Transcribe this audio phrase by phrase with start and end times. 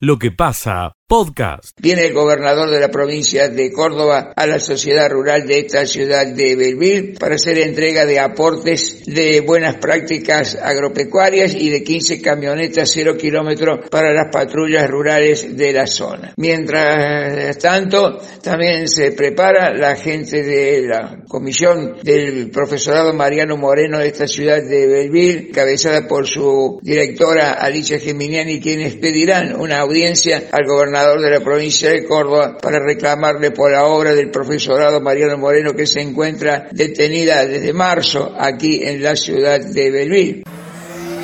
[0.00, 1.74] Lo que pasa podcast.
[1.80, 6.26] Viene el gobernador de la provincia de Córdoba a la sociedad rural de esta ciudad
[6.26, 12.90] de Belville para hacer entrega de aportes de buenas prácticas agropecuarias y de 15 camionetas
[12.92, 16.34] cero kilómetros para las patrullas rurales de la zona.
[16.36, 24.08] Mientras tanto, también se prepara la gente de la comisión del profesorado Mariano Moreno de
[24.08, 30.66] esta ciudad de Belville, cabezada por su directora Alicia Geminiani, quienes pedirán una audiencia al
[30.66, 35.72] gobernador de la provincia de Córdoba para reclamarle por la obra del profesorado Mariano Moreno
[35.72, 40.42] que se encuentra detenida desde marzo aquí en la ciudad de Belville.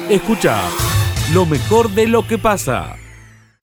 [0.08, 0.62] Escucha
[1.32, 2.96] lo mejor de lo que pasa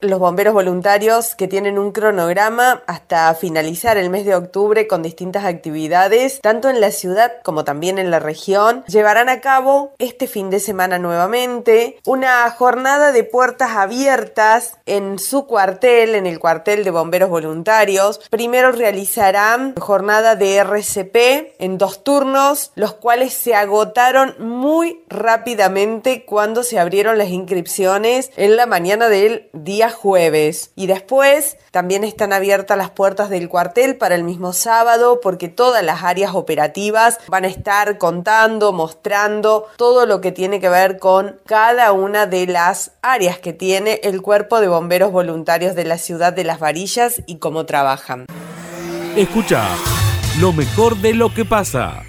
[0.02, 5.46] los bomberos voluntarios que tienen un cronograma hasta finalizar el mes de octubre con distintas
[5.46, 10.50] actividades, tanto en la ciudad como también en la región, llevarán a cabo este fin
[10.50, 16.91] de semana nuevamente una jornada de puertas abiertas en su cuartel, en el cuartel de
[16.91, 18.20] bomberos voluntarios.
[18.32, 26.63] Primero realizarán jornada de RCP en dos turnos, los cuales se agotaron muy rápidamente cuando
[26.63, 30.71] se abrieron las inscripciones en la mañana del día jueves.
[30.75, 35.84] Y después también están abiertas las puertas del cuartel para el mismo sábado porque todas
[35.84, 41.39] las áreas operativas van a estar contando, mostrando todo lo que tiene que ver con
[41.45, 46.34] cada una de las áreas que tiene el cuerpo de bomberos voluntarios de la ciudad
[46.34, 48.25] de Las Varillas y cómo trabajan.
[49.15, 49.67] Escucha
[50.39, 52.03] lo mejor de lo que pasa.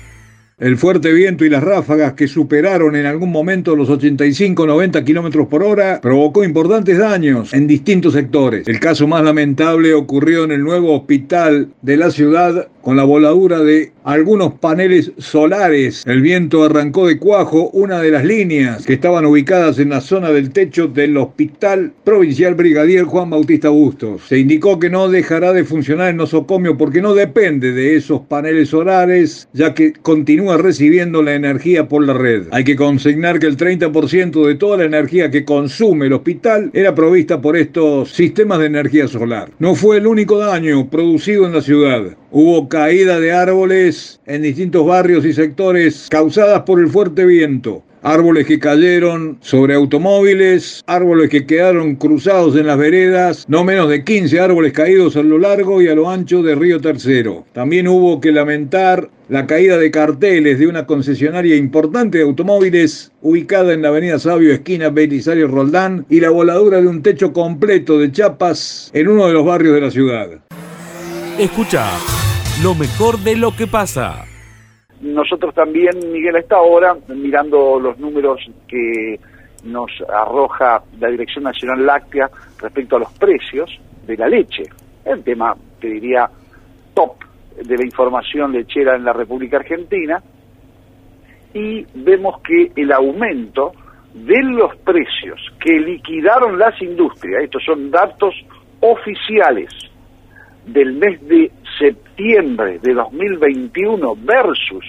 [0.63, 5.65] El fuerte viento y las ráfagas que superaron en algún momento los 85-90 kilómetros por
[5.65, 8.69] hora provocó importantes daños en distintos sectores.
[8.69, 13.61] El caso más lamentable ocurrió en el nuevo hospital de la ciudad con la voladura
[13.61, 16.03] de algunos paneles solares.
[16.07, 20.31] El viento arrancó de cuajo una de las líneas que estaban ubicadas en la zona
[20.31, 24.23] del techo del Hospital Provincial Brigadier Juan Bautista Bustos.
[24.29, 28.71] Se indicó que no dejará de funcionar el nosocomio porque no depende de esos paneles
[28.71, 32.49] solares, ya que continúa recibiendo la energía por la red.
[32.51, 36.95] Hay que consignar que el 30% de toda la energía que consume el hospital era
[36.95, 39.51] provista por estos sistemas de energía solar.
[39.59, 42.17] No fue el único daño producido en la ciudad.
[42.31, 47.83] Hubo caída de árboles en distintos barrios y sectores causadas por el fuerte viento.
[48.03, 54.03] Árboles que cayeron sobre automóviles, árboles que quedaron cruzados en las veredas, no menos de
[54.03, 57.45] 15 árboles caídos a lo largo y a lo ancho de Río Tercero.
[57.53, 63.75] También hubo que lamentar la caída de carteles de una concesionaria importante de automóviles ubicada
[63.75, 68.11] en la avenida Sabio, esquina Belisario Roldán, y la voladura de un techo completo de
[68.11, 70.31] chapas en uno de los barrios de la ciudad.
[71.39, 71.91] Escucha
[72.63, 74.25] lo mejor de lo que pasa.
[75.01, 79.19] Nosotros también, Miguel, a esta hora, mirando los números que
[79.65, 82.31] nos arroja la Dirección Nacional Láctea
[82.61, 83.69] respecto a los precios
[84.07, 84.63] de la leche,
[85.05, 86.31] el tema, te diría,
[86.95, 87.17] top
[87.57, 90.23] de la información lechera en la República Argentina,
[91.55, 93.73] y vemos que el aumento
[94.15, 98.35] de los precios que liquidaron las industrias, estos son datos
[98.81, 99.69] oficiales
[100.67, 104.85] del mes de septiembre de 2021 versus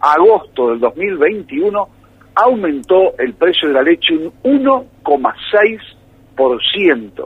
[0.00, 1.88] agosto del 2021
[2.34, 7.24] aumentó el precio de la leche un 1,6%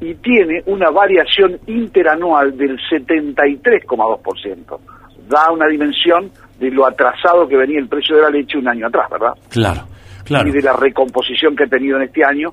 [0.00, 4.78] y tiene una variación interanual del 73,2%.
[5.28, 8.88] Da una dimensión de lo atrasado que venía el precio de la leche un año
[8.88, 9.34] atrás, ¿verdad?
[9.50, 9.82] Claro,
[10.24, 10.48] claro.
[10.48, 12.50] Y de la recomposición que ha tenido en este año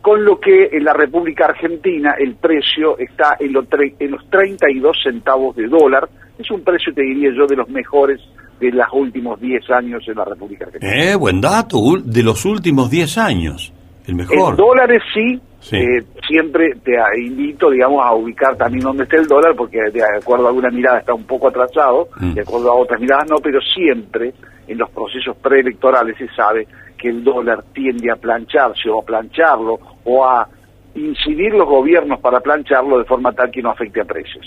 [0.00, 3.66] con lo que en la República Argentina el precio está en los,
[3.98, 6.08] en los 32 centavos de dólar.
[6.38, 8.20] Es un precio, te diría yo, de los mejores
[8.58, 10.94] de los últimos 10 años en la República Argentina.
[10.94, 13.72] Eh, buen dato, de los últimos 10 años,
[14.06, 14.50] el mejor.
[14.50, 15.40] En dólares sí,
[15.72, 20.46] Eh, siempre te invito, digamos, a ubicar también dónde está el dólar, porque de acuerdo
[20.46, 22.32] a alguna mirada está un poco atrasado, mm.
[22.32, 24.32] de acuerdo a otras miradas no, pero siempre
[24.66, 29.78] en los procesos preelectorales se sabe que el dólar tiende a plancharse o a plancharlo
[30.04, 30.48] o a
[30.94, 34.46] incidir los gobiernos para plancharlo de forma tal que no afecte a precios.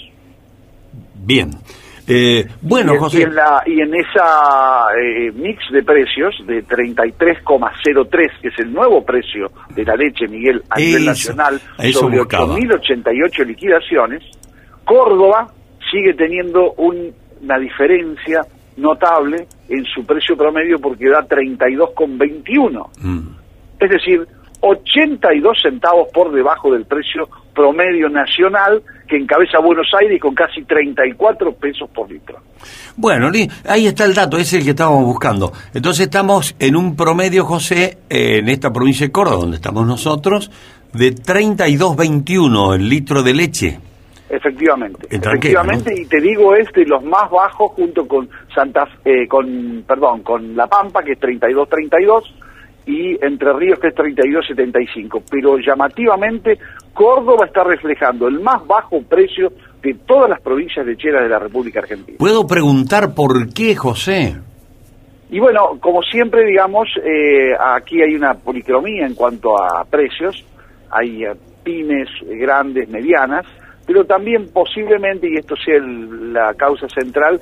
[1.15, 1.51] Bien.
[2.05, 3.19] Eh, bueno, y, José.
[3.19, 8.73] Y en, la, y en esa eh, mix de precios de 33,03, que es el
[8.73, 11.61] nuevo precio de la leche, Miguel, a nivel nacional,
[11.93, 14.21] sobre 8.088 liquidaciones,
[14.83, 15.47] Córdoba
[15.89, 18.41] sigue teniendo una diferencia
[18.75, 22.89] notable en su precio promedio porque da 32,21.
[22.99, 23.27] Mm.
[23.79, 24.27] Es decir,
[24.65, 31.53] 82 centavos por debajo del precio promedio nacional que encabeza Buenos Aires con casi 34
[31.55, 32.39] pesos por litro.
[32.95, 33.29] Bueno,
[33.67, 35.51] ahí está el dato, es el que estábamos buscando.
[35.73, 40.49] Entonces estamos en un promedio, José, en esta provincia de Córdoba, donde estamos nosotros,
[40.93, 43.79] de 32.21 el litro de leche.
[44.29, 49.83] Efectivamente, efectivamente, y te digo es de los más bajos junto con Santa, eh, con,
[49.85, 52.23] perdón, con La Pampa que es 32.32
[52.85, 55.23] y Entre Ríos que es 32.75.
[55.29, 56.57] Pero llamativamente
[56.93, 59.51] Córdoba está reflejando el más bajo precio
[59.81, 62.17] de todas las provincias lecheras de la República Argentina.
[62.19, 64.35] ¿Puedo preguntar por qué, José?
[65.29, 70.45] Y bueno, como siempre, digamos, eh, aquí hay una policromía en cuanto a precios.
[70.91, 71.31] Hay eh,
[71.63, 73.45] pymes grandes, medianas,
[73.87, 77.41] pero también posiblemente, y esto sea el- la causa central,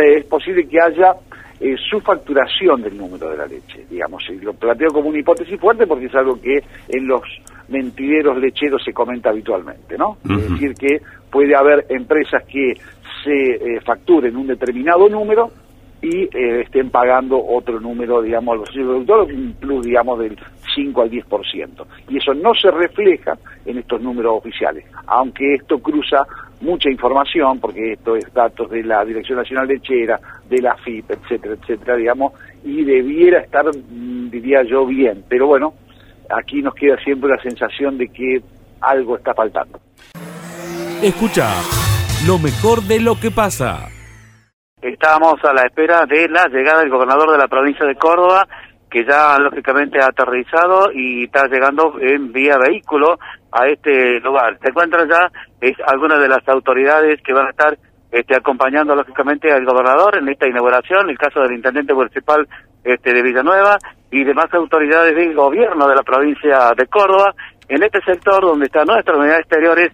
[0.00, 1.14] eh, es posible que haya
[1.62, 4.24] eh, su facturación del número de la leche, digamos.
[4.28, 7.22] Y lo planteo como una hipótesis fuerte porque es algo que en los
[7.68, 10.16] mentideros lecheros se comenta habitualmente, ¿no?
[10.28, 11.00] Es decir, que
[11.30, 12.74] puede haber empresas que
[13.22, 15.52] se eh, facturen un determinado número
[16.02, 20.36] y eh, estén pagando otro número, digamos, a los productores, un plus, digamos, del
[20.74, 21.86] 5 al 10%.
[22.08, 26.26] Y eso no se refleja en estos números oficiales, aunque esto cruza
[26.62, 30.18] mucha información, porque esto es datos de la Dirección Nacional Lechera,
[30.48, 32.32] de la FIP, etcétera, etcétera, digamos,
[32.64, 35.24] y debiera estar, mm, diría yo, bien.
[35.28, 35.74] Pero bueno,
[36.30, 38.40] aquí nos queda siempre la sensación de que
[38.80, 39.80] algo está faltando.
[41.02, 41.48] Escucha
[42.26, 43.88] lo mejor de lo que pasa.
[44.80, 48.46] Estábamos a la espera de la llegada del gobernador de la provincia de Córdoba,
[48.92, 53.18] que ya lógicamente ha aterrizado y está llegando en vía vehículo
[53.50, 54.58] a este lugar.
[54.62, 55.30] Se encuentran ya
[55.62, 57.78] es, algunas de las autoridades que van a estar
[58.10, 62.46] este, acompañando lógicamente al gobernador en esta inauguración, el caso del intendente municipal
[62.84, 63.78] este, de Villanueva
[64.10, 67.32] y demás autoridades del gobierno de la provincia de Córdoba.
[67.68, 69.92] En este sector donde está nuestra unidad exteriores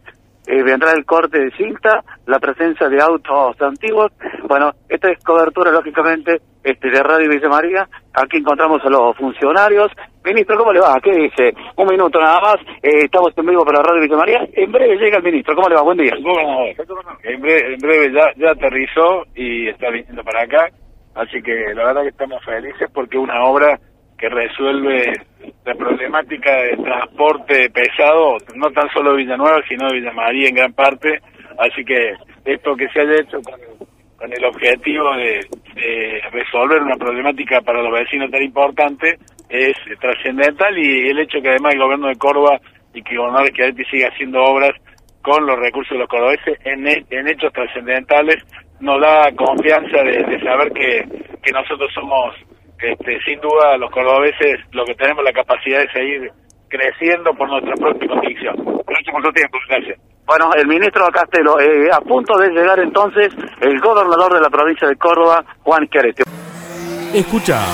[0.49, 4.11] eh, vendrá el corte de cinta, la presencia de autos antiguos.
[4.49, 7.87] Bueno, esta es cobertura, lógicamente, este, de Radio Villa.
[8.15, 9.93] Aquí encontramos a los funcionarios.
[10.25, 10.99] Ministro, ¿cómo le va?
[11.03, 11.53] ¿Qué dice?
[11.77, 12.57] Un minuto nada más.
[12.83, 14.49] Eh, estamos en vivo para Radio Villa.
[14.55, 15.55] En breve llega el ministro.
[15.55, 15.83] ¿Cómo le va?
[15.83, 16.15] Buen día.
[16.17, 20.71] En breve, en breve ya, ya aterrizó y está viniendo para acá,
[21.15, 23.79] así que la verdad que estamos felices porque una obra
[24.19, 25.13] que resuelve
[25.65, 30.73] la problemática de transporte pesado, no tan solo de Villanueva, sino de Villa en gran
[30.73, 31.21] parte,
[31.59, 33.61] así que esto que se haya hecho con,
[34.17, 39.19] con el objetivo de, de resolver una problemática para los vecinos tan importante
[39.49, 42.61] es trascendental y el hecho que además el gobierno de Córdoba
[42.93, 44.73] y que el gobernador Schiaretti siga haciendo obras
[45.23, 48.43] con los recursos de los cordobeses en, en hechos trascendentales
[48.81, 51.05] nos da confianza de, de saber que,
[51.43, 52.35] que nosotros somos,
[52.81, 56.33] este, sin duda, los cordobeses, lo que tenemos la capacidad de seguir
[56.69, 58.57] creciendo por nuestra propia convicción.
[58.87, 59.99] Gracias por tu tiempo, gracias.
[60.27, 63.33] Bueno, el ministro Castelo, eh, a punto de llegar entonces
[63.63, 66.23] el gobernador de la provincia de Córdoba, Juan Chiaretti.
[67.15, 67.65] Escucha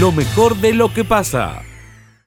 [0.00, 1.62] lo mejor de lo que pasa.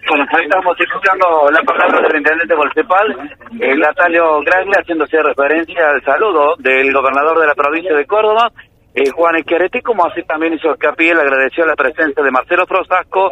[0.10, 3.32] Bueno, ahí estamos escuchando la palabra del intendente municipal,
[3.62, 8.52] el Natalio Graglia, haciéndose referencia al saludo del gobernador de la provincia de Córdoba,
[8.96, 13.32] eh, Juan Esquiaretti, como así también hizo Capiel, agradeció la presencia de Marcelo Frosasco,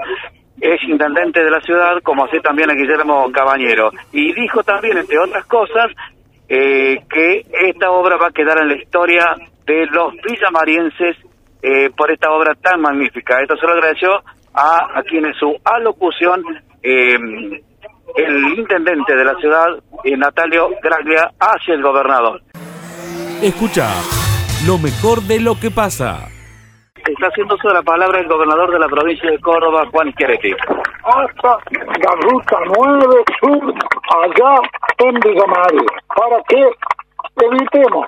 [0.59, 3.91] es intendente de la ciudad, como así también a Guillermo Cabañero.
[4.11, 5.91] Y dijo también, entre otras cosas,
[6.47, 9.35] eh, que esta obra va a quedar en la historia
[9.65, 11.17] de los villamarienses
[11.61, 13.41] eh, por esta obra tan magnífica.
[13.41, 14.11] Esto se lo agradeció
[14.53, 16.43] a, a quien en su alocución
[16.83, 17.17] eh,
[18.15, 19.67] el intendente de la ciudad,
[20.03, 22.41] Natalio Graglia, hacia el gobernador.
[23.41, 23.87] Escucha
[24.67, 26.27] lo mejor de lo que pasa.
[26.95, 30.51] Está haciendo de la palabra el gobernador de la provincia de Córdoba, Juan Schiaretti.
[31.03, 33.73] hasta la ruta 9 sur
[34.23, 34.55] allá
[34.99, 36.69] en Villa María, para que
[37.45, 38.07] evitemos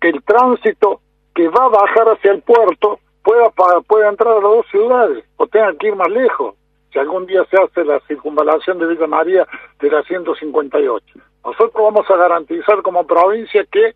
[0.00, 1.00] que el tránsito
[1.34, 5.24] que va a bajar hacia el puerto pueda pa- pueda entrar a las dos ciudades
[5.36, 6.54] o tenga que ir más lejos
[6.92, 9.46] si algún día se hace la circunvalación de Villa María
[9.78, 11.04] de la 158.
[11.44, 13.92] Nosotros vamos a garantizar como provincia que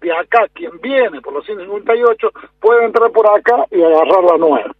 [0.00, 2.30] de acá quien viene por la 158
[2.60, 4.74] puede entrar por acá y agarrar la nueva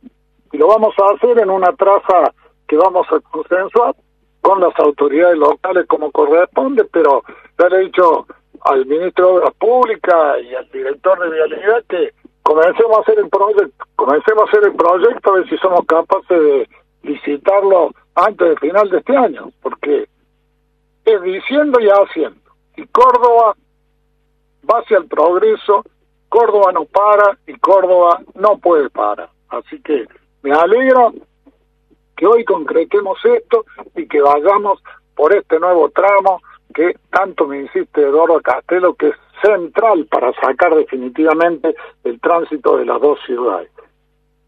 [0.53, 2.33] y lo vamos a hacer en una traza
[2.67, 3.95] que vamos a consensuar
[4.41, 7.23] con las autoridades locales como corresponde, pero
[7.59, 8.27] ya le he dicho
[8.63, 12.11] al ministro de Obras Públicas y al director de Vialidad que
[12.43, 16.29] comencemos a hacer el proyecto, comencemos a hacer el proyecto a ver si somos capaces
[16.43, 16.69] de
[17.03, 20.09] licitarlo antes del final de este año, porque
[21.05, 22.41] es diciendo y haciendo.
[22.77, 23.55] Y Córdoba
[24.69, 25.85] va hacia el progreso,
[26.29, 29.31] Córdoba no para y Córdoba no puede parar.
[29.49, 30.07] Así que
[30.43, 31.11] me alegra
[32.17, 33.65] que hoy concretemos esto
[33.97, 34.83] y que vayamos
[35.15, 36.41] por este nuevo tramo
[36.75, 41.75] que tanto me insiste Eduardo Castelo que es central para sacar definitivamente
[42.05, 43.71] el tránsito de las dos ciudades.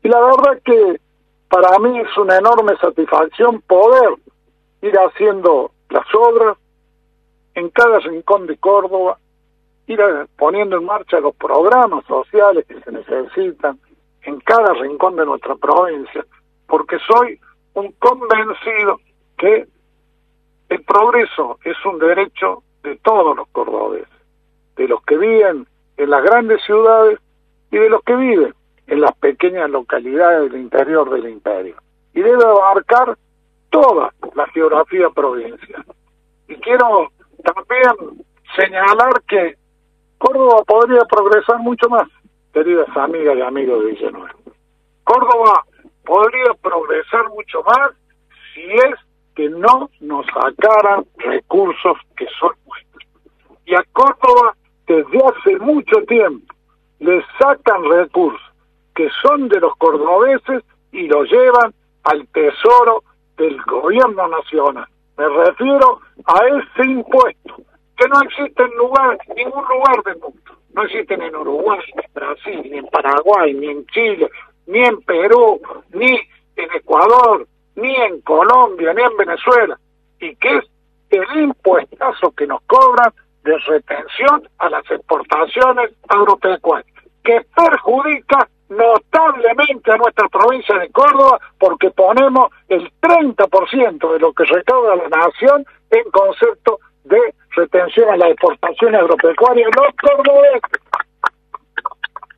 [0.02, 1.00] Y la verdad que
[1.48, 4.14] para mí es una enorme satisfacción poder
[4.82, 6.56] ir haciendo las obras
[7.54, 9.18] en cada rincón de Córdoba,
[9.86, 10.00] ir
[10.36, 13.78] poniendo en marcha los programas sociales que se necesitan
[14.22, 16.24] en cada rincón de nuestra provincia,
[16.66, 17.40] porque soy
[17.74, 19.00] un convencido
[19.36, 19.66] que
[20.68, 24.08] el progreso es un derecho de todos los cordobeses,
[24.76, 27.18] de los que viven en las grandes ciudades
[27.70, 28.54] y de los que viven
[28.86, 31.76] en las pequeñas localidades del interior del imperio.
[32.14, 33.16] Y debe abarcar
[33.70, 35.84] toda la geografía provincial.
[36.48, 37.10] Y quiero
[37.42, 38.24] también
[38.56, 39.56] señalar que
[40.22, 42.08] Córdoba podría progresar mucho más,
[42.52, 44.34] queridas amigas y amigos de Villanueva.
[45.02, 45.64] Córdoba
[46.04, 47.90] podría progresar mucho más
[48.54, 48.94] si es
[49.34, 53.02] que no nos sacaran recursos que son nuestros.
[53.66, 54.54] Y a Córdoba
[54.86, 56.54] desde hace mucho tiempo
[57.00, 58.52] le sacan recursos
[58.94, 60.62] que son de los cordobeses
[60.92, 61.74] y los llevan
[62.04, 63.02] al tesoro
[63.36, 64.86] del gobierno nacional.
[65.18, 67.56] Me refiero a ese impuesto
[67.96, 70.40] que no existe en lugar, ningún lugar del mundo.
[70.74, 74.30] No existe en Uruguay, ni en Brasil, ni en Paraguay, ni en Chile,
[74.66, 75.60] ni en Perú,
[75.92, 76.18] ni
[76.56, 77.46] en Ecuador,
[77.76, 79.78] ni en Colombia, ni en Venezuela.
[80.20, 80.64] Y que es
[81.10, 83.12] el impuestazo que nos cobran
[83.44, 86.86] de retención a las exportaciones agropecuarias,
[87.22, 94.44] que perjudica notablemente a nuestra provincia de Córdoba porque ponemos el 30% de lo que
[94.44, 100.80] recauda la nación en concepto de retención a las exportaciones agropecuarias los cordobeses.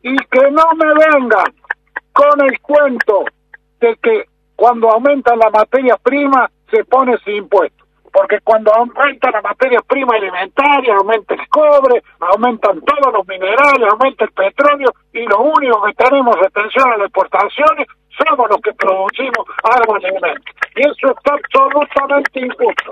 [0.02, 1.54] Y que no me vengan
[2.12, 3.24] con el cuento
[3.80, 4.24] de que
[4.56, 10.14] cuando aumentan la materia prima se pone sin impuesto porque cuando aumenta la materia prima
[10.14, 15.94] alimentaria, aumenta el cobre, aumentan todos los minerales, aumenta el petróleo, y lo único que
[15.94, 20.54] tenemos retención a las exportaciones somos los que producimos agroalimentos.
[20.76, 22.90] Y eso está absolutamente injusto.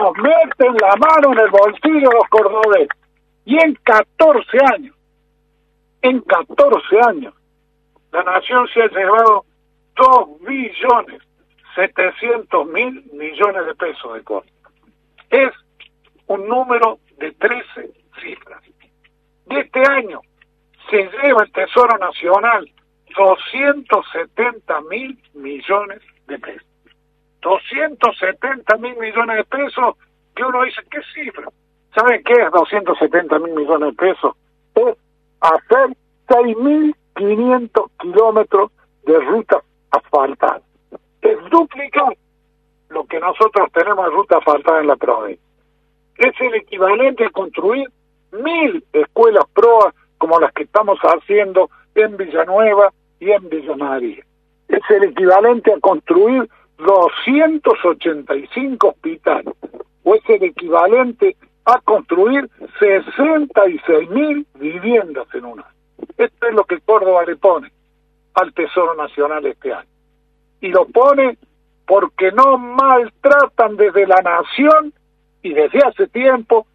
[0.00, 2.88] Nos meten la mano en el bolsillo los cordobeses.
[3.44, 4.96] Y en 14 años,
[6.02, 7.34] en 14 años,
[8.12, 9.44] la nación se ha llevado
[9.96, 11.22] 2 billones
[11.76, 14.52] 700 mil millones de pesos de costo.
[15.30, 15.52] Es
[16.26, 17.90] un número de 13
[18.20, 18.62] cifras.
[19.46, 20.20] De este año
[20.90, 22.68] se lleva el Tesoro Nacional
[23.16, 26.66] 270 mil millones de pesos.
[27.42, 29.96] 270 mil millones de pesos
[30.34, 31.48] que uno dice, ¿qué cifra?
[31.94, 34.36] ¿Saben qué es 270 mil millones de pesos?
[34.74, 34.96] Es
[35.40, 35.96] hacer
[36.28, 38.70] 6.500 kilómetros
[39.04, 40.62] de rutas asfaltadas
[41.26, 42.16] es duplicar
[42.88, 45.44] lo que nosotros tenemos de ruta asfaltada en la provincia.
[46.18, 47.88] Es el equivalente a construir
[48.32, 53.74] mil escuelas proa como las que estamos haciendo en Villanueva y en Villa.
[54.68, 59.54] Es el equivalente a construir 285 hospitales,
[60.04, 65.66] o es el equivalente a construir 66 mil viviendas en una.
[66.16, 67.72] Esto es lo que Córdoba le pone
[68.34, 69.88] al Tesoro Nacional este año
[70.60, 71.36] y lo pone
[71.86, 74.92] porque no maltratan desde la nación
[75.42, 76.66] y desde hace tiempo,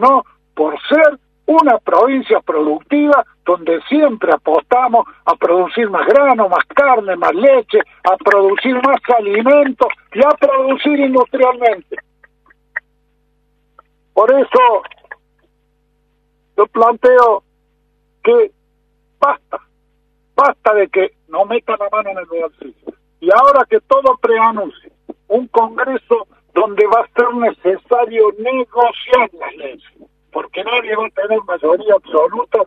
[0.00, 0.24] no,
[0.54, 7.34] por ser una provincia productiva donde siempre apostamos a producir más grano, más carne, más
[7.34, 11.96] leche, a producir más alimentos y a producir industrialmente.
[14.14, 14.82] Por eso
[16.56, 17.42] yo planteo
[18.22, 18.52] que
[19.18, 19.58] basta,
[20.34, 22.94] basta de que no meta la mano en el bolsillo.
[23.20, 24.90] Y ahora que todo preanuncia
[25.28, 29.92] un Congreso donde va a ser necesario negociar las leyes,
[30.34, 32.58] porque nadie va a tener mayoría absoluta,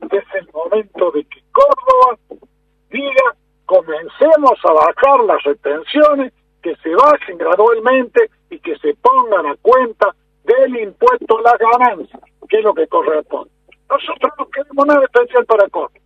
[0.00, 2.16] es el momento de que Córdoba
[2.88, 3.34] diga,
[3.66, 10.14] comencemos a bajar las retenciones, que se bajen gradualmente y que se pongan a cuenta
[10.44, 13.50] del impuesto a la ganancia, que es lo que corresponde.
[13.88, 16.00] Nosotros no queremos nada especial para Córdoba,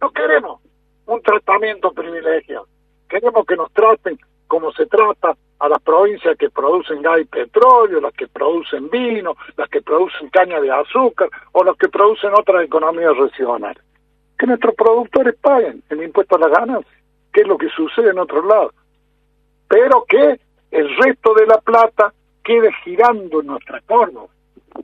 [0.00, 0.60] no queremos
[1.06, 2.66] un tratamiento privilegiado.
[3.08, 8.00] Queremos que nos traten como se trata a las provincias que producen gas y petróleo,
[8.00, 12.64] las que producen vino, las que producen caña de azúcar o las que producen otras
[12.64, 13.82] economías regionales.
[14.38, 18.18] Que nuestros productores paguen el impuesto a las ganancias, que es lo que sucede en
[18.18, 18.72] otros lados.
[19.66, 20.38] Pero que
[20.70, 22.12] el resto de la plata
[22.44, 24.28] quede girando en nuestra Córdoba.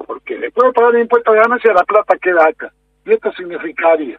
[0.07, 2.73] Porque después de pagar el impuesto a ganancias, la plata queda acá.
[3.07, 4.19] Y esto significaría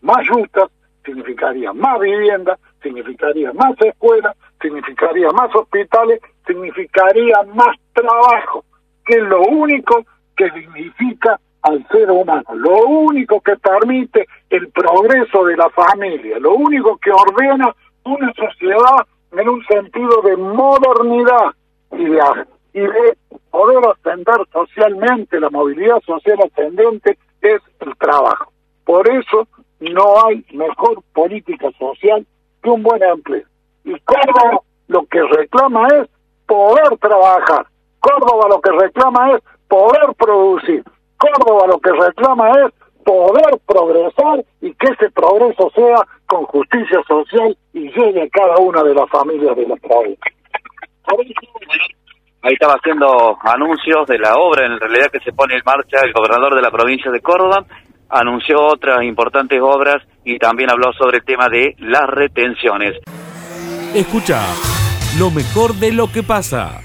[0.00, 0.70] más justas,
[1.04, 8.64] significaría más vivienda, significaría más escuelas, significaría más hospitales, significaría más trabajo,
[9.04, 10.04] que es lo único
[10.36, 16.54] que dignifica al ser humano, lo único que permite el progreso de la familia, lo
[16.54, 21.54] único que ordena una sociedad en un sentido de modernidad,
[21.92, 22.20] y de,
[22.72, 23.16] y de
[23.50, 28.52] poder ascender socialmente, la movilidad social ascendente es el trabajo.
[28.84, 29.46] Por eso
[29.80, 32.26] no hay mejor política social
[32.62, 33.44] que un buen empleo.
[33.84, 36.08] Y Córdoba lo que reclama es
[36.46, 37.66] poder trabajar.
[38.00, 40.84] Córdoba lo que reclama es poder producir.
[41.16, 42.72] Córdoba lo que reclama es
[43.04, 48.82] poder progresar y que ese progreso sea con justicia social y llegue a cada una
[48.82, 50.32] de las familias de la provincia.
[52.42, 56.12] Ahí estaba haciendo anuncios de la obra en realidad que se pone en marcha el
[56.12, 57.64] gobernador de la provincia de Córdoba,
[58.10, 63.00] anunció otras importantes obras y también habló sobre el tema de las retenciones.
[63.94, 64.42] Escucha
[65.20, 66.80] lo mejor de lo que pasa.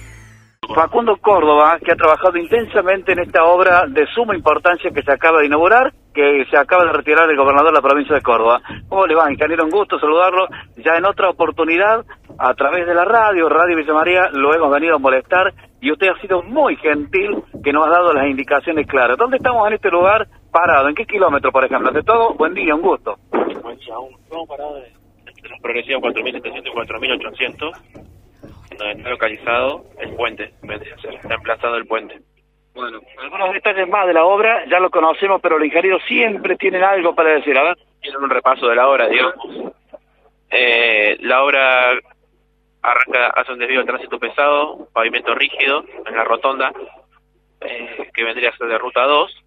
[0.76, 5.40] Facundo Córdoba, que ha trabajado intensamente en esta obra de suma importancia que se acaba
[5.40, 8.62] de inaugurar, que se acaba de retirar el gobernador de la provincia de Córdoba.
[8.88, 9.64] ¿Cómo le va, ingeniero?
[9.64, 10.50] Un gusto saludarlo.
[10.86, 12.06] Ya en otra oportunidad,
[12.38, 15.52] a través de la radio, Radio Villa María, lo hemos venido a molestar
[15.82, 19.18] y usted ha sido muy gentil que nos ha dado las indicaciones claras.
[19.18, 20.88] ¿Dónde estamos en este lugar parado?
[20.88, 21.90] ¿En qué kilómetro, por ejemplo?
[21.90, 23.16] De todo, buen día, un gusto.
[23.32, 24.99] Buen día, estamos parados en los
[25.62, 28.10] progresivos 4.700 y 4.800
[28.80, 32.20] donde está localizado el puente, está emplazado el puente.
[32.74, 36.84] Bueno, algunos detalles más de la obra ya lo conocemos, pero los ingenieros siempre tienen
[36.84, 37.58] algo para decir.
[37.58, 37.78] A ver.
[38.02, 39.74] Tienen un repaso de la obra, digamos.
[40.50, 41.92] Eh, la obra
[42.82, 46.72] arranca, hace un desvío de tránsito pesado, pavimento rígido en la rotonda,
[47.62, 49.44] eh, que vendría a ser de ruta 2.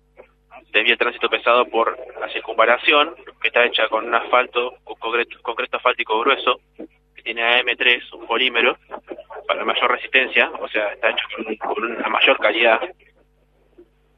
[0.72, 5.76] Desvío de tránsito pesado por la circunvalación, que está hecha con un asfalto, concreto, concreto
[5.76, 8.78] asfáltico grueso, que tiene AM3, un polímero,
[9.46, 11.26] para mayor resistencia, o sea, está hecho
[11.60, 12.80] con, una mayor calidad.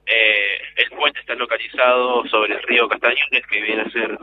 [0.07, 4.19] Eh, el puente está localizado sobre el río Castañones, que viene a ser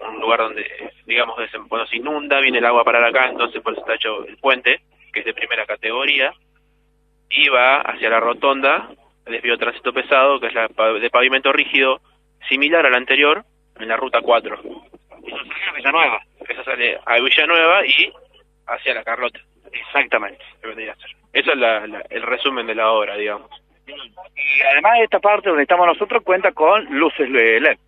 [0.00, 1.36] un lugar donde, digamos,
[1.68, 4.82] cuando se inunda, viene el agua para acá, entonces por eso está hecho el puente,
[5.12, 6.32] que es de primera categoría,
[7.30, 8.90] y va hacia la rotonda,
[9.26, 12.00] el desvío de tránsito pesado, que es la de pavimento rígido,
[12.48, 13.44] similar al anterior,
[13.78, 14.54] en la ruta 4.
[14.54, 16.20] Eso sale a Villanueva.
[16.48, 18.12] Eso sale a Villanueva y
[18.66, 19.40] hacia la Carlota.
[19.72, 20.44] Exactamente.
[21.32, 23.50] Eso es el resumen de la obra, digamos.
[23.86, 27.78] Y además esta parte donde estamos nosotros cuenta con luces LED.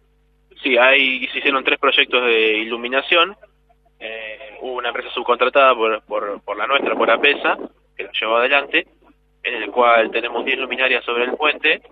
[0.63, 3.37] Sí, hay, se hicieron tres proyectos de iluminación.
[3.99, 7.59] Eh, hubo una empresa subcontratada por, por, por la nuestra, por APESA,
[7.97, 8.87] que lo llevó adelante,
[9.43, 11.83] en el cual tenemos 10 luminarias sobre el puente,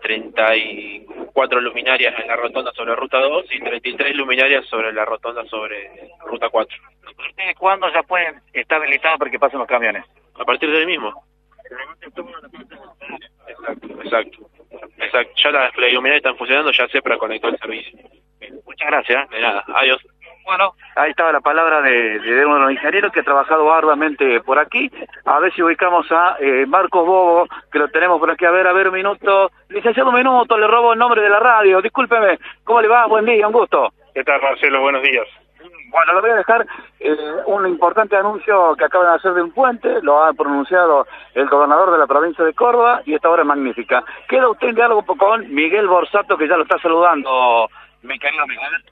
[0.00, 6.10] 34 luminarias en la rotonda sobre Ruta 2 y 33 luminarias sobre la rotonda sobre
[6.26, 6.78] Ruta 4.
[7.30, 10.04] ¿Ustedes cuándo ya pueden estar habilitados para que pasen los camiones?
[10.34, 11.24] A partir del mismo.
[13.48, 14.50] Exacto, exacto.
[14.98, 15.32] Exacto.
[15.42, 17.98] Ya las, luminarias están funcionando, ya sé para conectar el servicio.
[18.64, 19.30] Muchas gracias.
[19.30, 20.00] De nada, adiós.
[20.48, 24.40] Bueno, ahí estaba la palabra de, de, uno de los ingenieros que ha trabajado arduamente
[24.40, 24.90] por aquí.
[25.26, 28.46] A ver si ubicamos a eh, Marcos Bobo, que lo tenemos por aquí.
[28.46, 29.50] A ver, a ver, un minuto.
[29.68, 31.82] Licenciado, un minuto, le robo el nombre de la radio.
[31.82, 32.38] Discúlpeme.
[32.64, 33.06] ¿Cómo le va?
[33.06, 33.92] Buen día, un gusto.
[34.14, 34.80] ¿Qué tal, Marcelo?
[34.80, 35.26] Buenos días.
[35.90, 36.66] Bueno, le voy a dejar
[36.98, 41.46] eh, un importante anuncio que acaban de hacer de un puente, lo ha pronunciado el
[41.46, 44.02] gobernador de la provincia de Córdoba y esta obra es magnífica.
[44.26, 47.68] Queda usted en diálogo con Miguel Borsato, que ya lo está saludando,
[48.02, 48.82] mi querido Miguel.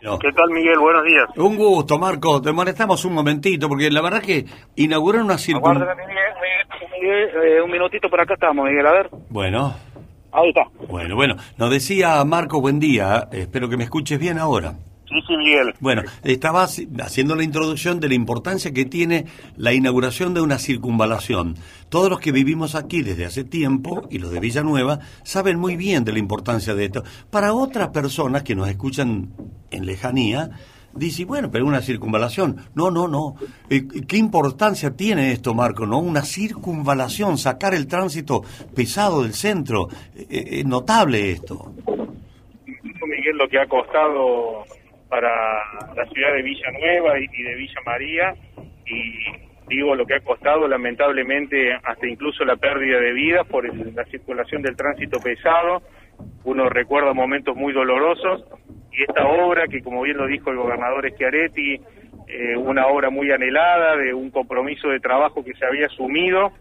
[0.00, 0.78] ¿Qué tal, Miguel?
[0.78, 1.26] Buenos días.
[1.36, 2.40] Un gusto, Marco.
[2.40, 5.96] Te molestamos un momentito, porque la verdad que inaugurar una circunvalación...
[6.92, 9.10] Miguel, eh, un minutito por acá estamos, Miguel, a ver.
[9.28, 9.74] Bueno.
[10.32, 10.64] Ahí está.
[10.86, 11.36] Bueno, bueno.
[11.56, 13.28] Nos decía Marco, buen día.
[13.32, 14.74] Espero que me escuches bien ahora.
[15.10, 15.74] Sí, sí, Miguel.
[15.80, 21.56] Bueno, estaba haciendo la introducción de la importancia que tiene la inauguración de una circunvalación.
[21.88, 26.04] Todos los que vivimos aquí desde hace tiempo, y los de Villanueva, saben muy bien
[26.04, 27.02] de la importancia de esto.
[27.28, 29.30] Para otras personas que nos escuchan
[29.72, 30.50] en lejanía,
[30.94, 32.58] dice, bueno, pero una circunvalación.
[32.76, 33.34] No, no, no.
[33.68, 35.86] Eh, ¿Qué importancia tiene esto, Marco?
[35.86, 35.98] ¿No?
[35.98, 38.44] Una circunvalación, sacar el tránsito
[38.76, 39.88] pesado del centro.
[40.14, 41.72] Eh, es notable esto.
[41.84, 44.64] Miguel, lo que ha costado
[45.10, 45.28] para
[45.94, 48.34] la ciudad de Villanueva y, y de Villa María.
[48.86, 54.04] Y digo lo que ha costado lamentablemente hasta incluso la pérdida de vidas por la
[54.06, 55.82] circulación del tránsito pesado.
[56.44, 58.44] Uno recuerda momentos muy dolorosos.
[58.92, 61.80] Y esta obra que como bien lo dijo el gobernador Schiaretti,
[62.26, 66.52] eh, una obra muy anhelada de un compromiso de trabajo que se había asumido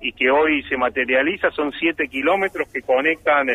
[0.00, 3.48] y que hoy se materializa, son siete kilómetros que conectan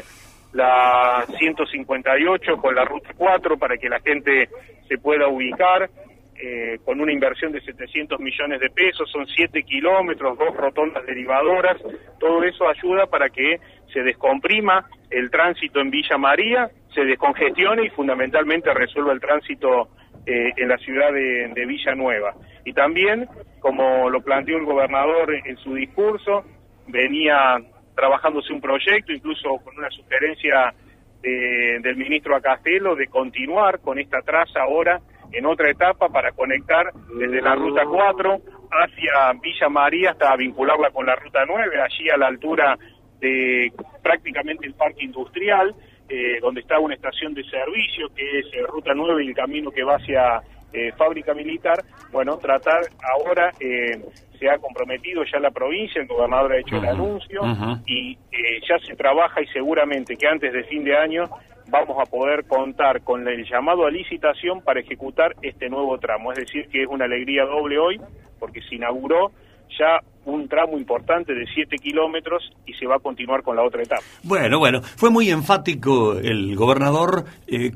[0.53, 4.49] la 158 con la ruta 4 para que la gente
[4.87, 5.89] se pueda ubicar.
[6.35, 11.77] Eh, con una inversión de 700 millones de pesos, son 7 kilómetros, dos rotondas derivadoras,
[12.19, 13.59] todo eso ayuda para que
[13.93, 19.89] se descomprima el tránsito en Villa María, se descongestione y fundamentalmente resuelva el tránsito
[20.25, 22.33] eh, en la ciudad de, de Villa Nueva.
[22.65, 23.29] Y también
[23.63, 26.43] como lo planteó el gobernador en su discurso,
[26.85, 27.57] venía
[27.95, 30.73] trabajándose un proyecto, incluso con una sugerencia
[31.21, 34.99] del ministro Acastelo de continuar con esta traza ahora
[35.33, 41.05] en otra etapa para conectar desde la ruta 4 hacia Villa María hasta vincularla con
[41.05, 42.77] la ruta 9, allí a la altura
[43.19, 45.73] de prácticamente el parque industrial,
[46.09, 49.71] eh, donde está una estación de servicio que es eh, ruta 9 y el camino
[49.71, 50.41] que va hacia
[50.73, 52.81] eh, fábrica militar, bueno, tratar
[53.15, 54.01] ahora, eh,
[54.39, 57.41] se ha comprometido ya la provincia, el gobernador ha hecho el anuncio
[57.85, 61.25] y eh, ya se trabaja y seguramente que antes de fin de año
[61.69, 66.31] vamos a poder contar con el llamado a licitación para ejecutar este nuevo tramo.
[66.31, 68.01] Es decir, que es una alegría doble hoy
[68.39, 69.31] porque se inauguró
[69.77, 73.83] ya un tramo importante de 7 kilómetros y se va a continuar con la otra
[73.83, 74.01] etapa.
[74.23, 77.25] Bueno, bueno, fue muy enfático el gobernador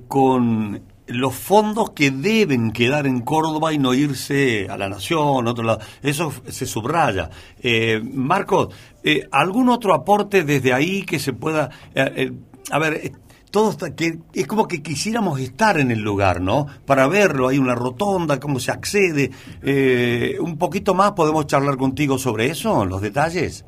[0.08, 5.64] con los fondos que deben quedar en Córdoba y no irse a la Nación, otro
[5.64, 5.80] lado.
[6.02, 7.30] Eso se subraya.
[7.62, 8.70] Eh, Marcos,
[9.04, 11.70] eh, ¿algún otro aporte desde ahí que se pueda...
[11.96, 12.32] Eh, eh,
[12.70, 13.14] a ver,
[13.52, 16.68] todo que es como que quisiéramos estar en el lugar, ¿no?
[16.86, 19.32] Para verlo, hay una rotonda, cómo se accede.
[20.40, 23.64] un poquito más, ¿podemos charlar contigo sobre eso, los detalles?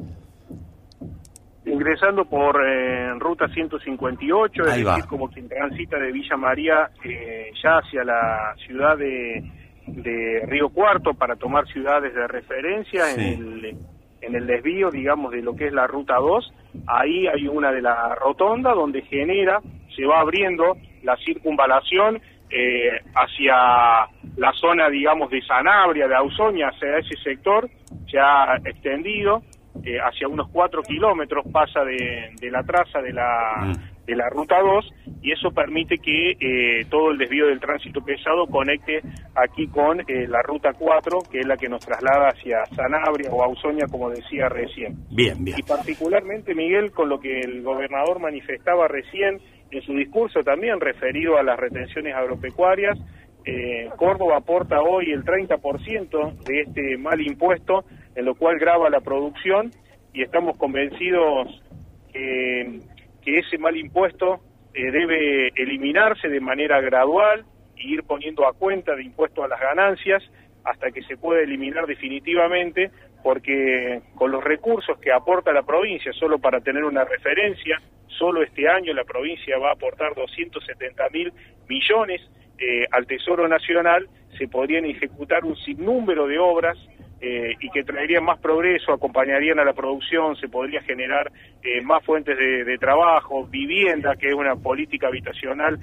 [1.69, 7.77] Ingresando por eh, ruta 158, es decir, como quien transita de Villa María eh, ya
[7.77, 9.43] hacia la ciudad de,
[9.87, 13.77] de, Río Cuarto para tomar ciudades de referencia en, el,
[14.21, 16.53] en el desvío, digamos, de lo que es la ruta 2.
[16.87, 19.61] Ahí hay una de la rotonda donde genera,
[19.95, 26.97] se va abriendo la circunvalación eh, hacia la zona, digamos, de Sanabria, de Ausonia, hacia
[26.97, 27.69] ese sector
[28.11, 29.43] ya extendido
[29.83, 34.05] eh, hacia unos 4 kilómetros, pasa de, la traza de la, mm.
[34.05, 38.47] de la ruta 2 y eso permite que eh, todo el desvío del tránsito pesado
[38.47, 39.01] conecte
[39.35, 43.43] aquí con eh, la ruta 4, que es la que nos traslada hacia Sanabria o
[43.43, 44.97] Ausonia, como decía recién.
[45.11, 45.57] Bien, bien.
[45.59, 49.39] Y particularmente, Miguel, con lo que el gobernador manifestaba recién
[49.71, 52.97] en su discurso también referido a las retenciones agropecuarias,
[53.45, 57.83] eh, Córdoba aporta hoy el 30% de este mal impuesto,
[58.19, 59.71] en lo cual graba la producción
[60.13, 61.63] y estamos convencidos
[62.11, 62.81] que,
[63.25, 64.39] ese mal impuesto
[64.73, 67.45] eh, debe eliminarse de manera gradual
[67.77, 70.23] e ir poniendo a cuenta de impuesto a las ganancias
[70.63, 72.89] hasta que se pueda eliminar definitivamente,
[73.21, 78.67] porque con los recursos que aporta la provincia, solo para tener una referencia, solo este
[78.67, 81.31] año la provincia va a aportar 270 mil
[81.69, 82.21] millones
[82.57, 86.77] eh, al Tesoro Nacional se podrían ejecutar un sinnúmero de obras
[87.21, 91.31] eh, y que traerían más progreso, acompañarían a la producción, se podría generar
[91.63, 95.79] eh, más fuentes de, trabajo, vivienda, que es una política habitacional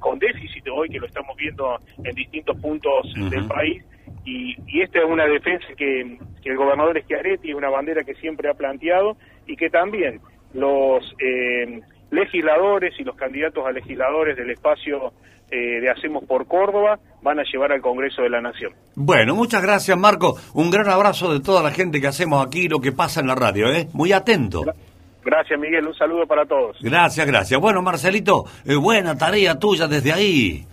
[0.00, 3.84] con déficit hoy, que lo estamos viendo en distintos puntos del país.
[4.24, 8.48] Y, esta es una defensa que, que el gobernador Schiaretti es una bandera que siempre
[8.48, 10.20] ha planteado y que también
[10.54, 11.14] los
[12.10, 15.12] legisladores y los candidatos a legisladores del espacio
[15.50, 18.72] eh, de Hacemos por Córdoba van a llevar al Congreso de la Nación.
[18.94, 20.36] Bueno, muchas gracias Marco.
[20.54, 23.34] Un gran abrazo de toda la gente que hacemos aquí, lo que pasa en la
[23.34, 23.88] radio, ¿eh?
[23.92, 24.64] Muy atento.
[25.24, 26.76] Gracias Miguel, un saludo para todos.
[26.80, 27.60] Gracias, gracias.
[27.60, 30.64] Bueno, Marcelito, eh, buena tarea tuya desde ahí.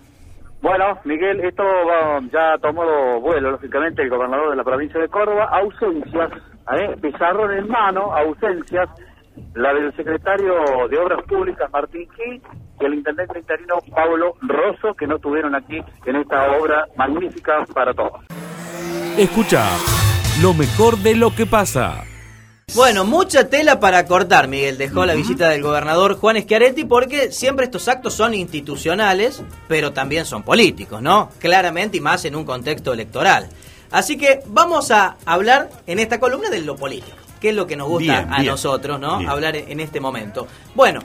[0.62, 1.64] Bueno, Miguel, esto
[2.34, 5.48] ya tomó vuelo, lógicamente, el gobernador de la provincia de Córdoba.
[5.52, 6.32] Ausencias,
[6.74, 6.96] ¿eh?
[7.02, 8.90] pizarrón en mano, ausencias
[9.54, 10.54] la del secretario
[10.90, 12.42] de Obras Públicas Martín Gil
[12.80, 17.94] y el intendente interino Pablo Rosso, que no tuvieron aquí en esta obra magnífica para
[17.94, 18.22] todos.
[19.18, 19.66] Escucha
[20.42, 22.04] lo mejor de lo que pasa.
[22.74, 24.78] Bueno, mucha tela para cortar, Miguel.
[24.78, 30.26] Dejó la visita del gobernador Juan Schiaretti porque siempre estos actos son institucionales, pero también
[30.26, 31.30] son políticos, ¿no?
[31.40, 33.48] Claramente y más en un contexto electoral.
[33.92, 37.76] Así que vamos a hablar en esta columna de lo político que es lo que
[37.76, 39.18] nos gusta a nosotros, ¿no?
[39.30, 40.48] Hablar en este momento.
[40.74, 41.00] Bueno,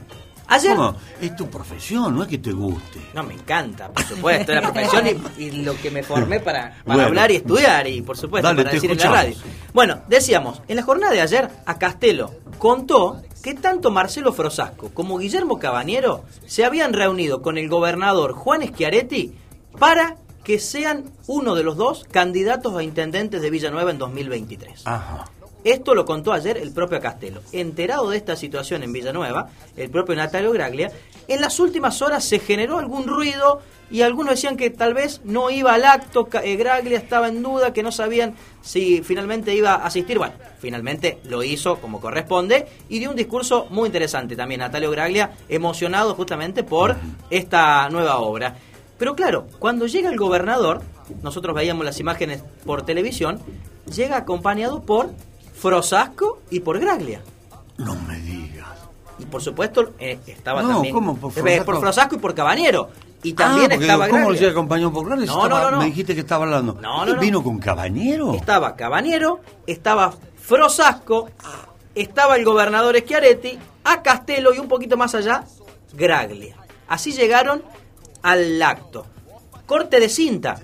[0.49, 0.75] Ayer...
[1.21, 2.99] Es tu profesión, no es que te guste.
[3.15, 5.05] No, me encanta, por supuesto, la profesión
[5.39, 8.99] y, lo que me formé para, hablar y estudiar y, por supuesto, para decir en
[8.99, 9.37] la radio.
[9.75, 15.19] Bueno, decíamos, en la jornada de ayer, a Castelo contó que tanto Marcelo Frosasco como
[15.19, 19.35] Guillermo Cabaniero se habían reunido con el gobernador Juan Schiaretti
[19.79, 24.87] para que sean uno de los dos candidatos a intendentes de Villanueva en 2023.
[24.87, 25.27] Ajá.
[25.63, 27.43] Esto lo contó ayer el propio Castelo.
[27.53, 30.91] Enterado de esta situación en Villanueva, el propio Natalio Graglia,
[31.29, 35.51] en las últimas horas se generó algún ruido y algunos decían que tal vez no
[35.51, 39.87] iba al acto, eh, Graglia estaba en duda, que no sabían si finalmente iba a
[39.87, 40.17] asistir.
[40.17, 45.33] Bueno, finalmente lo hizo como corresponde y dio un discurso muy interesante también Natalio Graglia,
[45.49, 46.97] emocionado justamente por
[47.29, 48.57] esta nueva obra.
[48.97, 50.83] Pero claro, cuando llega el gobernador,
[51.23, 53.41] nosotros veíamos las imágenes por televisión,
[53.95, 55.11] llega acompañado por
[55.61, 57.21] Frosasco y por Graglia.
[57.79, 58.67] No me digas.
[59.19, 61.17] Y por supuesto eh, estaba No, también ¿cómo?
[61.17, 61.65] ¿Por eh, Frosasco?
[61.67, 62.89] por Frosasco y por Cabañero.
[63.23, 64.41] Y también Ah, porque estaba ¿Cómo Graglia.
[64.41, 65.27] se acompañó por Graglia?
[65.27, 65.79] No, Estaba- no, no, no.
[65.83, 66.79] Me dijiste que estaba hablando.
[66.81, 67.21] No, no, no.
[67.21, 68.33] ¿Vino con Cabañero?
[68.35, 71.29] Estaba Cabañero, estaba Frosasco,
[71.95, 75.45] estaba el gobernador Schiaretti, a Castelo y un poquito más allá,
[75.93, 76.57] Graglia.
[76.89, 77.63] Así llegaron
[78.23, 79.05] al acto.
[79.67, 80.59] Corte de cinta.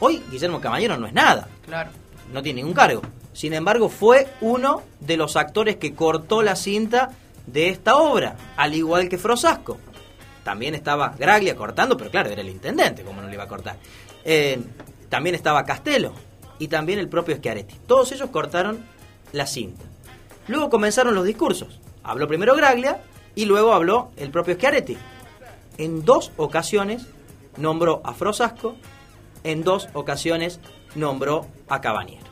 [0.00, 1.46] Hoy Guillermo Cabañero no es nada.
[1.66, 1.90] Claro.
[2.32, 3.02] No tiene ningún cargo.
[3.40, 7.12] Sin embargo, fue uno de los actores que cortó la cinta
[7.46, 9.78] de esta obra, al igual que Frosasco.
[10.44, 13.78] También estaba Graglia cortando, pero claro, era el intendente, como no le iba a cortar.
[14.26, 14.60] Eh,
[15.08, 16.12] también estaba Castelo
[16.58, 17.76] y también el propio Schiaretti.
[17.86, 18.84] Todos ellos cortaron
[19.32, 19.86] la cinta.
[20.46, 21.80] Luego comenzaron los discursos.
[22.02, 23.00] Habló primero Graglia
[23.34, 24.98] y luego habló el propio Schiaretti.
[25.78, 27.06] En dos ocasiones
[27.56, 28.76] nombró a Frosasco,
[29.44, 30.60] en dos ocasiones
[30.94, 32.29] nombró a Cabañero.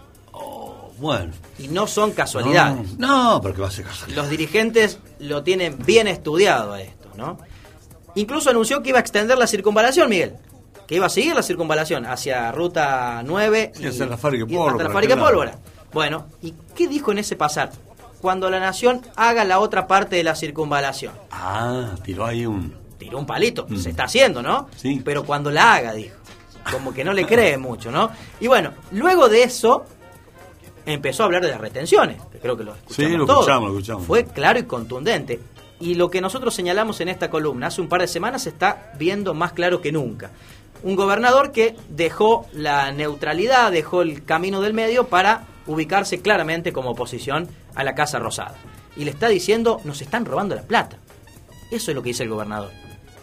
[0.98, 1.32] Bueno.
[1.58, 2.98] Y no son casualidades.
[2.98, 4.20] No, no, porque va a ser casualidad.
[4.22, 7.38] Los dirigentes lo tienen bien estudiado a esto, ¿no?
[8.14, 10.34] Incluso anunció que iba a extender la circunvalación, Miguel.
[10.86, 14.84] Que iba a seguir la circunvalación hacia Ruta 9 Sí, hacia la fábrica hasta pólvora,
[14.84, 15.36] la fábrica de claro.
[15.36, 15.58] pólvora.
[15.92, 17.70] Bueno, ¿y qué dijo en ese pasar?
[18.20, 21.12] Cuando la nación haga la otra parte de la circunvalación.
[21.30, 22.74] Ah, tiró ahí un...
[22.98, 23.76] Tiró un palito, Mm.
[23.76, 24.68] se está haciendo, ¿no?
[24.76, 25.00] Sí.
[25.04, 26.16] Pero cuando la haga, dijo.
[26.72, 28.10] Como que no le cree mucho, ¿no?
[28.40, 29.84] Y bueno, luego de eso
[30.92, 33.40] empezó a hablar de las retenciones, que creo que lo escuchamos Sí, lo todos.
[33.40, 34.06] escuchamos, lo escuchamos.
[34.06, 35.40] Fue claro y contundente.
[35.80, 38.92] Y lo que nosotros señalamos en esta columna hace un par de semanas se está
[38.98, 40.30] viendo más claro que nunca.
[40.82, 46.90] Un gobernador que dejó la neutralidad, dejó el camino del medio para ubicarse claramente como
[46.90, 48.54] oposición a la Casa Rosada.
[48.96, 50.96] Y le está diciendo, nos están robando la plata.
[51.70, 52.70] Eso es lo que dice el gobernador.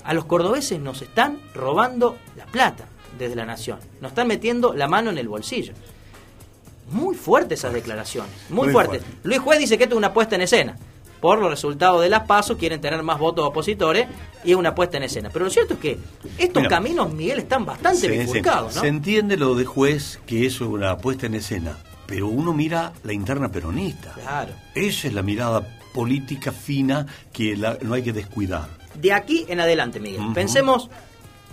[0.04, 2.86] A los cordobeses nos están robando la plata
[3.18, 3.80] desde la nación.
[4.02, 5.74] Nos están metiendo la mano en el bolsillo.
[6.92, 9.02] Muy fuertes esas declaraciones, muy, Muy fuertes.
[9.04, 9.20] fuerte.
[9.24, 10.76] Luis Juez dice que esto es una puesta en escena.
[11.22, 14.08] Por los resultados de las PASO quieren tener más votos opositores
[14.44, 15.30] y es una puesta en escena.
[15.34, 15.98] Pero lo cierto es que
[16.38, 16.70] estos Mira.
[16.70, 18.08] caminos, Miguel, están bastante sí.
[18.10, 18.82] bifurcados, ¿no?
[18.82, 22.94] Se entiende lo de juez que eso es una puesta en escena, pero uno mira
[23.04, 24.12] la interna peronista.
[24.14, 24.54] Claro.
[24.76, 28.68] Esa es la mirada política fina que la- no hay que descuidar.
[28.94, 30.22] De aquí en adelante, Miguel.
[30.36, 30.90] Pensemos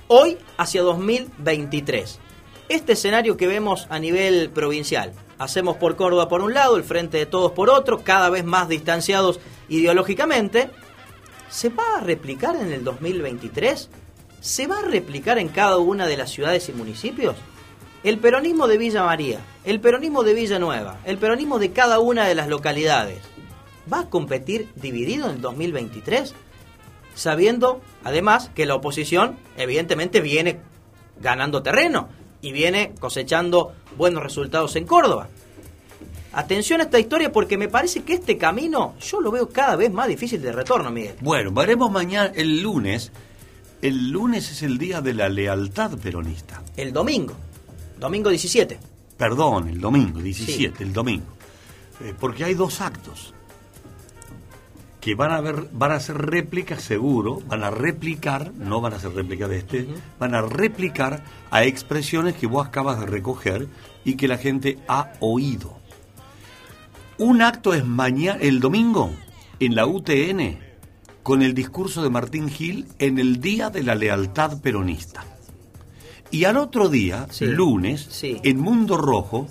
[0.09, 2.19] hoy hacia 2023.
[2.73, 5.13] Este escenario que vemos a nivel provincial.
[5.37, 8.67] Hacemos por Córdoba por un lado, el Frente de Todos por otro, cada vez más
[8.67, 10.71] distanciados ideológicamente.
[11.51, 13.91] ¿Se va a replicar en el 2023?
[14.41, 17.37] ¿Se va a replicar en cada una de las ciudades y municipios?
[18.05, 22.27] El peronismo de Villa María, el peronismo de Villa Nueva, el peronismo de cada una
[22.27, 23.21] de las localidades,
[23.93, 26.35] ¿va a competir dividido en el 2023?
[27.15, 30.61] sabiendo además que la oposición evidentemente viene
[31.21, 32.09] ganando terreno
[32.43, 35.29] y viene cosechando buenos resultados en Córdoba.
[36.35, 39.93] Atención a esta historia porque me parece que este camino yo lo veo cada vez
[39.93, 41.17] más difícil de retorno, Miguel.
[41.21, 43.13] Bueno, veremos mañana, el lunes.
[43.81, 46.63] El lunes es el día de la lealtad peronista.
[46.77, 47.35] El domingo,
[47.99, 48.79] domingo 17.
[49.17, 51.27] Perdón, el domingo, 17, el domingo.
[52.01, 53.35] Eh, porque hay dos actos
[55.03, 59.01] que van a ver, van a ser réplicas seguro, van a replicar, no van a
[59.01, 59.89] ser réplicas de este,
[60.21, 63.67] van a replicar a expresiones que vos acabas de recoger
[64.05, 65.77] y que la gente ha oído.
[67.19, 69.11] Un acto es mañana, el domingo,
[69.59, 70.59] en la UTN,
[71.25, 75.25] con el discurso de Martín Gil en el Día de la Lealtad Peronista.
[76.31, 79.49] Y al otro día, lunes, en Mundo Rojo,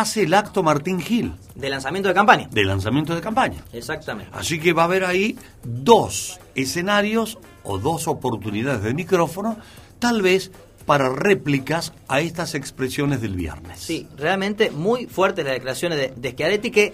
[0.00, 1.34] hace el acto Martín Gil.
[1.54, 2.48] De lanzamiento de campaña.
[2.50, 3.62] De lanzamiento de campaña.
[3.72, 4.30] Exactamente.
[4.34, 9.58] Así que va a haber ahí dos escenarios o dos oportunidades de micrófono,
[9.98, 10.50] tal vez
[10.86, 13.78] para réplicas a estas expresiones del viernes.
[13.78, 16.92] Sí, realmente muy fuertes las declaraciones de, de Schiaretti que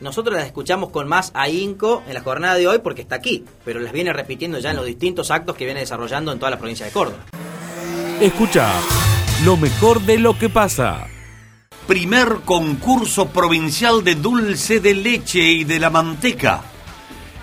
[0.00, 3.80] nosotros las escuchamos con más ahínco en la jornada de hoy porque está aquí, pero
[3.80, 6.84] las viene repitiendo ya en los distintos actos que viene desarrollando en toda la provincia
[6.84, 7.24] de Córdoba.
[8.20, 8.72] Escucha
[9.44, 11.06] lo mejor de lo que pasa.
[11.90, 16.62] Primer concurso provincial de dulce de leche y de la manteca.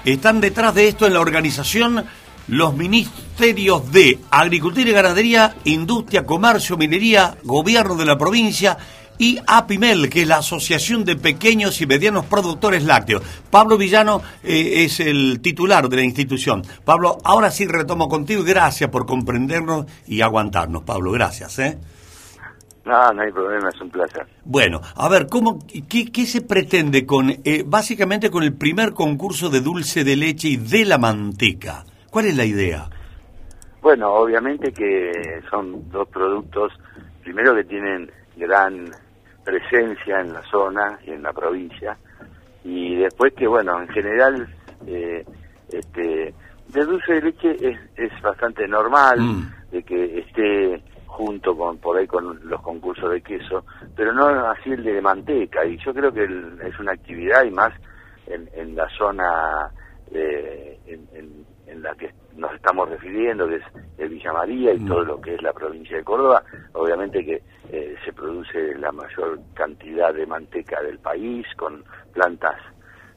[0.05, 2.05] Están detrás de esto en la organización
[2.47, 8.77] los ministerios de Agricultura y Ganadería, Industria, Comercio, Minería, Gobierno de la provincia
[9.17, 13.23] y APIMEL, que es la Asociación de Pequeños y Medianos Productores Lácteos.
[13.51, 16.65] Pablo Villano eh, es el titular de la institución.
[16.85, 20.83] Pablo, ahora sí retomo contigo gracias por comprendernos y aguantarnos.
[20.83, 21.59] Pablo, gracias.
[21.59, 21.77] ¿eh?
[22.87, 24.25] No, no hay problema, es un placer.
[24.45, 29.49] Bueno, a ver, ¿cómo, qué, qué se pretende con, eh, básicamente con el primer concurso
[29.49, 31.83] de dulce de leche y de la manteca?
[32.09, 32.89] ¿Cuál es la idea?
[33.81, 35.11] Bueno, obviamente que
[35.49, 36.71] son dos productos,
[37.23, 38.89] primero que tienen gran
[39.43, 41.97] presencia en la zona y en la provincia
[42.63, 44.47] y después que bueno en general
[44.85, 45.23] eh,
[45.71, 46.33] este
[46.67, 49.51] de dulce de leche es, es bastante normal Mm.
[49.71, 50.83] de que esté
[51.17, 55.65] junto con por ahí con los concursos de queso pero no así el de manteca.
[55.65, 57.73] Y yo creo que el- es una actividad y más
[58.27, 59.71] en, en la zona
[60.11, 63.63] eh, en, en- en la que nos estamos refiriendo, que es
[63.97, 67.95] de Villa María y todo lo que es la provincia de Córdoba, obviamente que eh,
[68.05, 72.55] se produce la mayor cantidad de manteca del país con plantas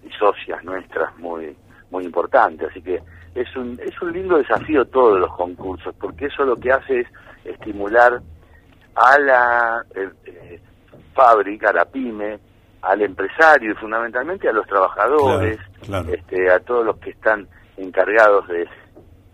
[0.03, 1.55] y socias nuestras muy
[1.91, 3.03] muy importantes, así que
[3.35, 7.07] es un es un lindo desafío todos los concursos, porque eso lo que hace es
[7.45, 8.21] estimular
[8.95, 10.61] a la eh, eh,
[11.15, 12.39] fábrica, a la pyme,
[12.83, 16.15] al empresario y fundamentalmente a los trabajadores, Claro, claro.
[16.15, 18.69] este, a todos los que están encargados de,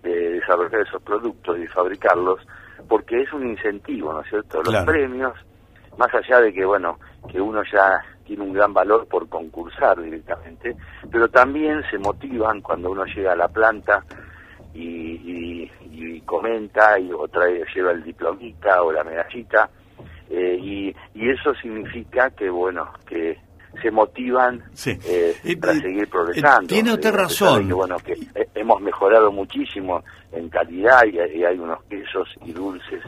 [0.02, 2.40] de desarrollar esos productos y fabricarlos,
[2.88, 4.58] porque es un incentivo, ¿no es cierto?
[4.58, 4.86] Los Claro.
[4.86, 5.32] premios,
[5.98, 10.76] más allá de que, bueno, que uno ya tiene un gran valor por concursar directamente,
[11.10, 14.02] pero también se motivan cuando uno llega a la planta
[14.74, 19.70] y, y- y comenta y o trae, lleva el diplomita o la medallita
[20.28, 23.38] eh, y, y eso significa que bueno que
[23.80, 24.62] se motivan
[25.06, 26.66] eh, para seguir progresando.
[26.66, 27.68] tiene usted razón.
[27.68, 28.14] que, bueno, que
[28.54, 33.02] hemos mejorado muchísimo en calidad y, y hay unos quesos y dulces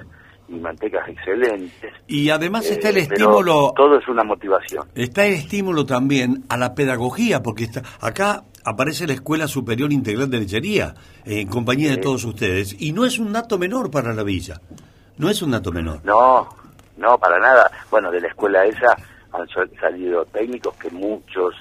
[0.48, 1.92] y mantecas excelentes.
[2.06, 4.86] Y además Eh, está el estímulo Todo es una motivación.
[4.94, 10.30] Está el estímulo también a la pedagogía, porque está, acá aparece la Escuela Superior Integral
[10.30, 14.12] de Lechería, eh, en compañía de todos ustedes, y no es un dato menor para
[14.14, 14.60] la villa,
[15.18, 16.00] no es un dato menor.
[16.04, 16.48] No,
[16.96, 17.70] no, para nada.
[17.90, 18.96] Bueno, de la escuela esa
[19.32, 21.54] han sal- salido técnicos que muchos,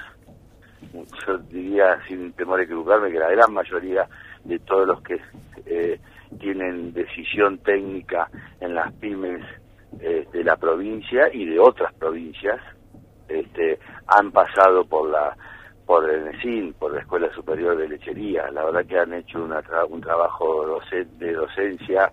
[1.26, 4.08] yo diría sin temor a equivocarme, que la gran mayoría
[4.46, 5.20] de todos los que
[5.66, 6.00] eh,
[6.40, 9.42] tienen decisión técnica en las pymes
[10.00, 12.60] eh, de la provincia y de otras provincias,
[13.30, 15.36] este, han pasado por la
[15.86, 18.52] por el ENESIN, por la Escuela Superior de Lechería.
[18.52, 20.66] La verdad que han hecho una tra- un trabajo
[21.18, 22.12] de docencia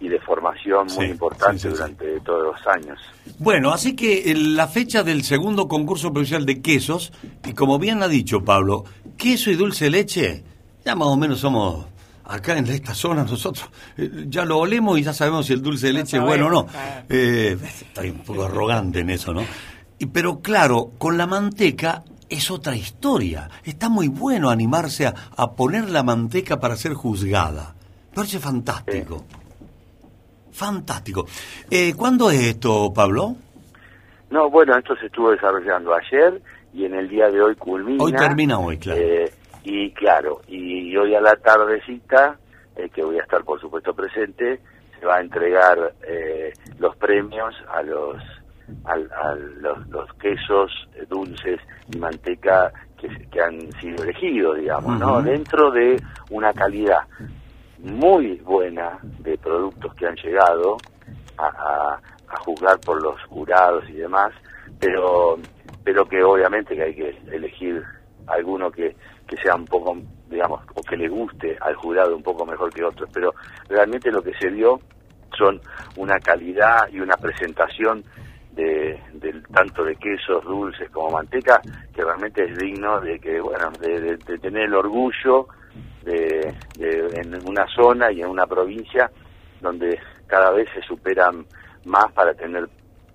[0.00, 1.76] y de formación muy Sí, importante sí, sí, sí.
[1.76, 2.98] durante todos los años.
[3.38, 7.12] Bueno, así que eh, la fecha del segundo concurso provincial de quesos,
[7.46, 8.82] y como bien ha dicho Pablo,
[9.16, 10.42] queso y dulce leche,
[10.84, 11.86] ya más o menos somos
[12.24, 15.88] acá en esta zona nosotros, eh, ya lo olemos y ya sabemos si el dulce
[15.88, 16.66] de leche es bueno o no.
[17.08, 19.42] Eh, estoy un poco arrogante en eso, ¿no?
[19.98, 23.50] Y, pero claro, con la manteca es otra historia.
[23.64, 27.74] Está muy bueno animarse a, a poner la manteca para ser juzgada.
[28.10, 29.24] Me parece fantástico.
[30.52, 31.26] Fantástico.
[31.70, 33.36] Eh, ¿Cuándo es esto, Pablo?
[34.30, 36.42] No, bueno, esto se estuvo desarrollando ayer
[36.74, 38.02] y en el día de hoy culmina.
[38.02, 39.00] Hoy termina hoy, claro.
[39.00, 39.32] Eh,
[39.64, 42.38] y claro, y hoy a la tardecita,
[42.76, 44.60] eh, que voy a estar por supuesto presente,
[44.98, 48.16] se va a entregar eh, los premios a los
[48.84, 51.60] al- a los, los quesos eh, dulces
[51.92, 55.20] y manteca que, que han sido elegidos, digamos, ¿no?
[55.22, 57.00] Dentro de una calidad
[57.78, 60.76] muy buena de productos que han llegado
[61.36, 64.32] a, a- a juzgar por los jurados y demás,
[64.80, 65.38] pero
[65.84, 67.82] pero que obviamente que hay que elegir
[68.28, 68.94] alguno que,
[69.34, 69.96] que sea un poco,
[70.28, 73.34] digamos, o que le guste al jurado un poco mejor que otros, pero
[73.68, 74.78] realmente lo que se vio
[75.38, 75.58] son
[75.96, 78.04] una calidad y una presentación
[78.52, 81.62] de, del- tanto de quesos dulces como manteca
[81.94, 85.46] que realmente es digno de que bueno de, de- de tener el orgullo
[86.04, 89.10] de, de- en una zona y en una provincia
[89.62, 91.46] donde cada vez se superan
[91.86, 92.68] más para tener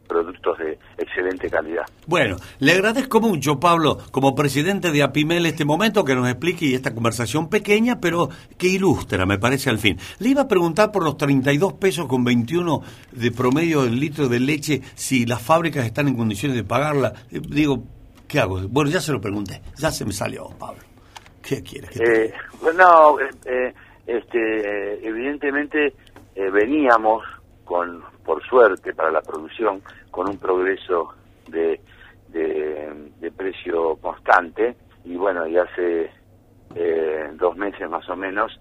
[0.07, 1.83] productos de excelente calidad.
[2.05, 6.73] Bueno, le agradezco mucho, Pablo, como presidente de APIMEL, este momento que nos explique y
[6.73, 9.97] esta conversación pequeña, pero que ilustra, me parece, al fin.
[10.19, 14.39] Le iba a preguntar por los 32 pesos con 21 de promedio del litro de
[14.39, 17.13] leche, si las fábricas están en condiciones de pagarla.
[17.31, 17.83] Eh, Digo,
[18.27, 18.59] ¿qué hago?
[18.67, 20.81] Bueno, ya se lo pregunté, ya se me salió, Pablo.
[21.41, 21.87] ¿Qué quiere?
[21.87, 23.73] que te Eh, bueno, eh, eh,
[24.07, 25.93] este, eh, evidentemente
[26.35, 27.23] eh, veníamos
[27.65, 29.81] con, por suerte para la producción,
[30.11, 31.13] con un progreso
[31.47, 31.79] de,
[32.27, 34.75] de, de precio constante.
[35.05, 36.11] Y bueno, y hace
[36.75, 38.59] eh, dos meses más o menos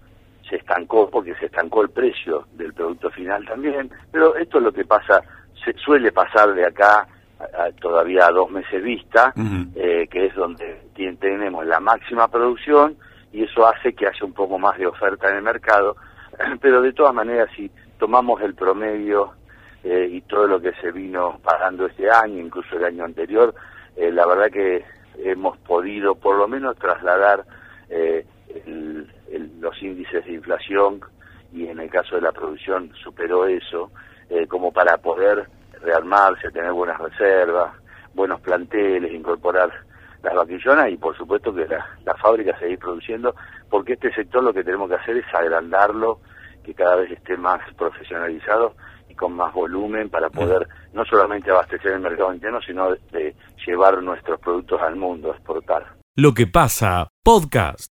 [0.49, 4.71] se estancó porque se estancó el precio del producto final también, pero esto es lo
[4.71, 5.21] que pasa,
[5.65, 7.05] se suele pasar de acá
[7.37, 9.33] a- a todavía a dos meses vista,
[9.75, 10.81] eh, que es donde
[11.19, 12.95] tenemos la máxima producción
[13.33, 15.97] y eso hace que haya un poco más de oferta en el mercado,
[16.61, 17.69] pero de todas maneras si
[17.99, 19.33] tomamos el promedio
[19.83, 23.53] eh, y todo lo que se vino pagando este año, incluso el año anterior,
[23.95, 24.83] eh, la verdad que
[25.17, 27.45] hemos podido por lo menos trasladar
[27.89, 28.25] eh,
[28.65, 29.09] el-
[29.59, 31.01] los índices de inflación
[31.51, 33.91] y en el caso de la producción superó eso,
[34.29, 35.47] eh, como para poder
[35.81, 37.73] rearmarse, tener buenas reservas,
[38.13, 39.71] buenos planteles, incorporar
[40.23, 43.35] las vaquillonas y por supuesto que la, la fábrica seguir produciendo,
[43.69, 46.19] porque este sector lo que tenemos que hacer es agrandarlo,
[46.63, 48.73] que cada vez esté más profesionalizado
[49.17, 54.39] con más volumen para poder no solamente abastecer el mercado interno, sino de llevar nuestros
[54.39, 55.97] productos al mundo, exportar.
[56.15, 57.96] Lo que pasa, podcast.